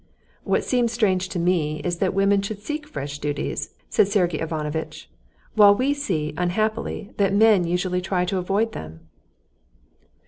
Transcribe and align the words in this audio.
"What 0.43 0.63
seems 0.63 0.91
strange 0.91 1.29
to 1.29 1.37
me 1.37 1.79
is 1.83 1.97
that 1.99 2.15
women 2.15 2.41
should 2.41 2.59
seek 2.59 2.87
fresh 2.87 3.19
duties," 3.19 3.75
said 3.87 4.07
Sergey 4.07 4.39
Ivanovitch, 4.39 5.07
"while 5.53 5.75
we 5.75 5.93
see, 5.93 6.33
unhappily, 6.37 7.11
that 7.17 7.35
men 7.35 7.65
usually 7.67 8.01
try 8.01 8.25
to 8.25 8.39
avoid 8.39 8.71
them." 8.71 9.01